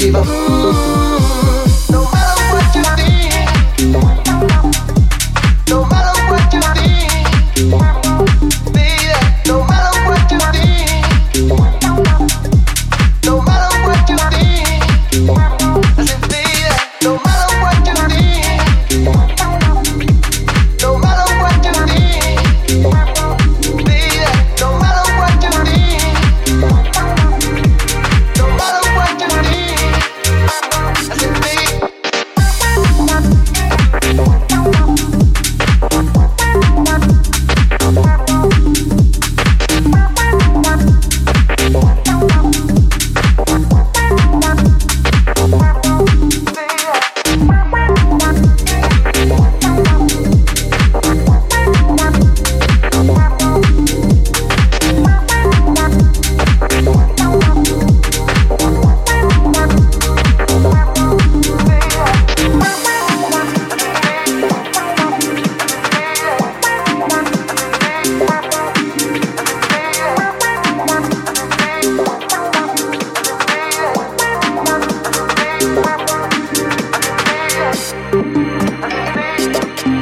believer. 0.00 0.24
Ooh. 0.24 1.09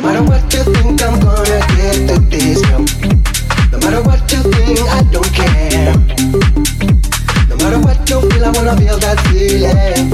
No 0.00 0.06
matter 0.06 0.22
what 0.22 0.54
you 0.54 0.64
think, 0.64 1.02
I'm 1.02 1.20
gonna 1.20 1.60
get 1.76 2.08
through 2.08 2.24
this. 2.30 2.62
Girl. 2.64 2.86
No 3.70 3.78
matter 3.80 4.02
what 4.02 4.32
you 4.32 4.40
think, 4.50 4.80
I 4.80 5.02
don't 5.12 5.30
care. 5.34 5.94
No 7.50 7.56
matter 7.56 7.78
what 7.78 8.08
you 8.08 8.20
feel, 8.30 8.44
I 8.46 8.50
wanna 8.50 8.76
feel 8.78 8.98
that 8.98 9.20
feeling. 9.28 10.08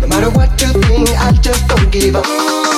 No 0.00 0.08
matter 0.08 0.28
what 0.30 0.60
you 0.60 0.72
think, 0.82 1.08
I 1.10 1.30
just 1.40 1.68
don't 1.68 1.88
give 1.92 2.16
up. 2.16 2.73